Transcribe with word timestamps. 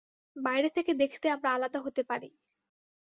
বাইরে 0.35 0.69
থেকে 0.69 0.91
দেখতে 0.93 1.27
আমরা 1.29 1.49
আলাদা 1.53 1.79
হতে 1.83 2.01
পারি। 2.09 2.29